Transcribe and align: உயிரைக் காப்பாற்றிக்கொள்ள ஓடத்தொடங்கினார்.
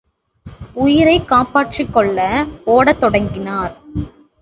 உயிரைக் 0.73 1.27
காப்பாற்றிக்கொள்ள 1.27 2.45
ஓடத்தொடங்கினார். 2.67 3.73